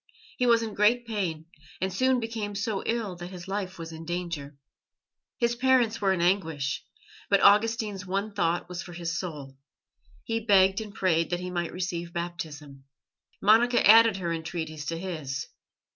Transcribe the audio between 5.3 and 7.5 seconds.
His parents were in anguish, but